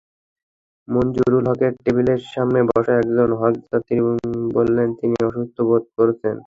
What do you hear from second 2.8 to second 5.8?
একজন হজযাত্রী বললেন, তিনি অসুস্থ